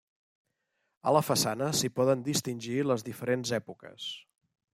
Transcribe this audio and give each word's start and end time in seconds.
A 1.11 1.13
la 1.15 1.21
façana 1.27 1.67
s'hi 1.81 1.91
poden 1.99 2.25
distingir 2.31 2.79
les 2.93 3.07
diferents 3.11 3.53
èpoques. 3.61 4.11